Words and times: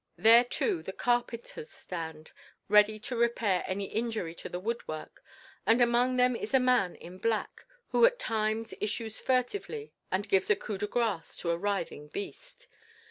There, 0.17 0.43
too, 0.43 0.81
the 0.81 0.93
carpenters 0.93 1.69
stand 1.69 2.31
ready 2.67 2.97
to 3.01 3.15
repair 3.15 3.63
any 3.67 3.85
injury 3.85 4.33
to 4.33 4.49
the 4.49 4.59
woodwork, 4.59 5.23
and 5.63 5.79
among 5.79 6.17
them 6.17 6.35
is 6.35 6.55
a 6.55 6.59
man 6.59 6.95
in 6.95 7.19
black, 7.19 7.63
who 7.89 8.03
at 8.05 8.17
times 8.17 8.73
issues 8.81 9.19
furtively 9.19 9.93
and 10.11 10.27
gives 10.27 10.49
a 10.49 10.55
coup 10.55 10.79
de 10.79 10.87
grace 10.87 11.37
to 11.37 11.51
a 11.51 11.57
writhing 11.59 12.07
beast. 12.07 12.67